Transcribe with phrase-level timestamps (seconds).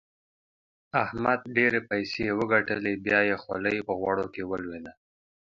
[1.03, 4.93] احمد ډېرې پيسې وګټلې؛ بيا يې خولۍ په غوړو کې ولوېده.